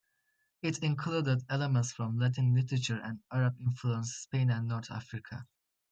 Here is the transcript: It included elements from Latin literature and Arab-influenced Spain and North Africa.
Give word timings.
It 0.63 0.79
included 0.79 1.45
elements 1.47 1.91
from 1.91 2.17
Latin 2.17 2.55
literature 2.55 2.99
and 3.03 3.19
Arab-influenced 3.31 4.23
Spain 4.23 4.49
and 4.49 4.67
North 4.67 4.89
Africa. 4.89 5.45